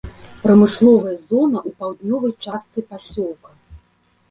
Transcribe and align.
Прамысловая 0.45 1.13
зона 1.25 1.59
ў 1.67 1.75
паўднёвай 1.83 2.33
частцы 2.49 2.79
пасёлка. 2.89 3.51